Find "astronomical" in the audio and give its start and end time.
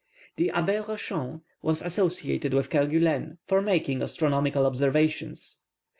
4.01-4.65